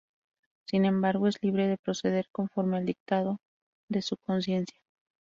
Sin 0.65 0.85
embargo 0.85 1.27
es 1.27 1.37
libre 1.43 1.67
de 1.67 1.77
proceder 1.77 2.25
conforme 2.31 2.77
al 2.77 2.87
dictado 2.87 3.37
de 3.87 4.01
su 4.01 4.17
conciencia. 4.17 4.79